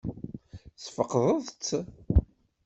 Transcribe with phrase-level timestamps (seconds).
[0.75, 1.67] Tesfeqdeḍ-tt?